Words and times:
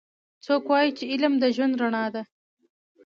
څوک 0.45 0.63
وایي 0.69 0.89
چې 0.97 1.03
علم 1.11 1.33
د 1.39 1.43
ژوند 1.55 1.73
رڼا 1.81 2.05
ده 2.13 2.23